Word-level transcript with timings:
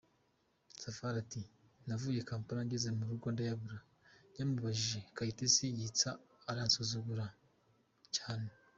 Safari 0.83 1.17
ati:” 1.23 1.41
Navuye 1.87 2.21
Kampala 2.29 2.61
ngeze 2.65 2.89
murugo 2.97 3.27
ndayabura, 3.33 3.79
nyamubajije, 4.35 4.99
Kayitesi, 5.15 5.65
yitsa… 5.77 6.11
‘aransuzugura 6.49 7.25
cyane’. 8.15 8.49